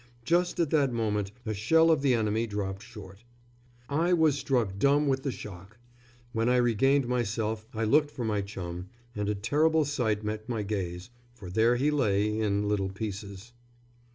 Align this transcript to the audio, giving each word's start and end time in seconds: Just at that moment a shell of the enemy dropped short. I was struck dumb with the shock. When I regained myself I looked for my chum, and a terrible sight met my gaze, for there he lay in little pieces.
Just 0.25 0.59
at 0.59 0.71
that 0.71 0.91
moment 0.91 1.31
a 1.45 1.53
shell 1.53 1.91
of 1.91 2.01
the 2.01 2.15
enemy 2.15 2.47
dropped 2.47 2.81
short. 2.81 3.23
I 3.87 4.13
was 4.13 4.35
struck 4.35 4.79
dumb 4.79 5.07
with 5.07 5.21
the 5.21 5.31
shock. 5.31 5.77
When 6.33 6.49
I 6.49 6.55
regained 6.55 7.07
myself 7.07 7.67
I 7.71 7.83
looked 7.83 8.09
for 8.09 8.25
my 8.25 8.41
chum, 8.41 8.87
and 9.15 9.29
a 9.29 9.35
terrible 9.35 9.85
sight 9.85 10.23
met 10.23 10.49
my 10.49 10.63
gaze, 10.63 11.11
for 11.35 11.51
there 11.51 11.75
he 11.75 11.91
lay 11.91 12.39
in 12.39 12.67
little 12.67 12.89
pieces. 12.89 13.53